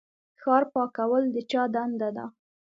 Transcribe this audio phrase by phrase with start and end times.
[0.41, 2.25] ښار پاکول د چا دنده ده؟